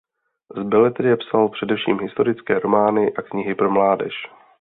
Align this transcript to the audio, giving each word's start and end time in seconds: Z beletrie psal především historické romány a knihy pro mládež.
Z 0.57 0.63
beletrie 0.63 1.17
psal 1.17 1.49
především 1.49 1.99
historické 2.01 2.59
romány 2.59 3.13
a 3.13 3.21
knihy 3.21 3.55
pro 3.55 3.71
mládež. 3.71 4.13